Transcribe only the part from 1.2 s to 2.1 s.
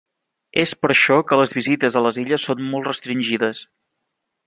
que les visites a